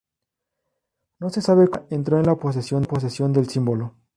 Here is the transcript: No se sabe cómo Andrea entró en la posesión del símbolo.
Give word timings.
No 1.19 1.29
se 1.29 1.43
sabe 1.43 1.67
cómo 1.69 1.83
Andrea 1.83 1.87
entró 1.99 2.17
en 2.17 2.25
la 2.25 2.35
posesión 2.35 3.31
del 3.33 3.47
símbolo. 3.47 3.97